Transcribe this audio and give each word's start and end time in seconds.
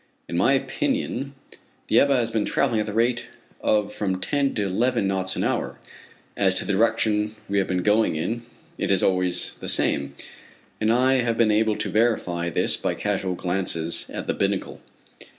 In 0.27 0.35
my 0.35 0.53
opinion 0.53 1.35
the 1.87 1.99
Ebba 1.99 2.15
has 2.15 2.31
been 2.31 2.43
travelling 2.43 2.79
at 2.79 2.87
the 2.87 2.91
rate 2.93 3.27
of 3.61 3.93
from 3.93 4.19
ten 4.19 4.55
to 4.55 4.65
eleven 4.65 5.07
knots 5.07 5.35
an 5.35 5.43
hour. 5.43 5.77
As 6.35 6.55
to 6.55 6.65
the 6.65 6.73
direction 6.73 7.35
we 7.47 7.59
have 7.59 7.67
been 7.67 7.83
going 7.83 8.15
in, 8.15 8.41
it 8.79 8.89
is 8.89 9.03
always 9.03 9.53
the 9.59 9.69
same, 9.69 10.15
and 10.79 10.91
I 10.91 11.17
have 11.17 11.37
been 11.37 11.51
able 11.51 11.75
to 11.75 11.89
verify 11.89 12.49
this 12.49 12.75
by 12.77 12.95
casual 12.95 13.35
glances 13.35 14.09
at 14.11 14.25
the 14.25 14.33
binnacle. 14.33 14.81